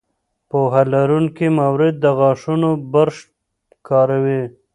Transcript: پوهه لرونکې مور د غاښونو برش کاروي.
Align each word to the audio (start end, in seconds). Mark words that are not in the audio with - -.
پوهه 0.49 0.81
لرونکې 0.93 1.47
مور 1.57 1.79
د 2.03 2.05
غاښونو 2.17 2.69
برش 2.93 3.17
کاروي. 3.87 4.43